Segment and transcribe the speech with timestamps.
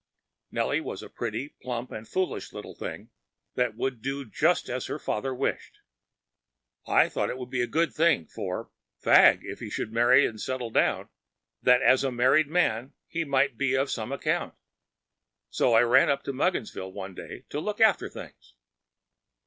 [0.49, 3.11] Nellie was a pretty, plump, and foolish little thing,
[3.55, 5.77] and would do just as her father wished.
[6.87, 10.71] I thought it would be a good thing for‚ÄĒFagg if he should marry and settle
[10.71, 11.09] down;
[11.61, 14.55] that as a married man he might be of some account.
[15.51, 18.55] So I ran up to Mugginsville one day to look after things.